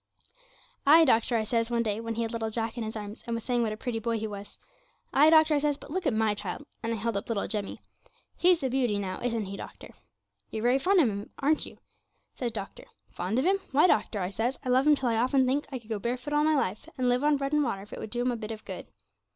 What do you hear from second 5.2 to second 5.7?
doctor," I